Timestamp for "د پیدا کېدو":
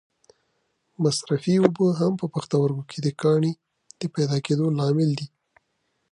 3.99-4.65